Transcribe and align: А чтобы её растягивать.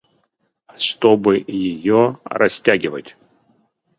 А 0.65 0.77
чтобы 0.77 1.37
её 1.37 2.17
растягивать. 2.25 3.15